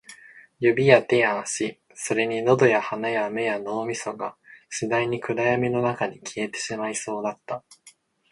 [0.59, 4.35] 指や手や足、それに喉や鼻や目や脳みそが、
[4.67, 7.63] 次第に暗闇の中に消えてしまいそうだった